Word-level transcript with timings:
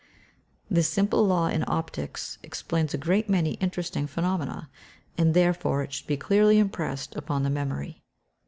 This 0.67 0.87
simple 0.89 1.27
law 1.27 1.45
in 1.45 1.63
optics 1.67 2.39
explains 2.41 2.91
a 2.95 2.97
great 2.97 3.29
many 3.29 3.51
interesting 3.61 4.07
phenomena, 4.07 4.67
and 5.15 5.35
therefore 5.35 5.83
it 5.83 5.93
should 5.93 6.07
be 6.07 6.17
clearly 6.17 6.57
impressed 6.57 7.15
upon 7.15 7.43
the 7.43 7.51
memory. 7.51 8.01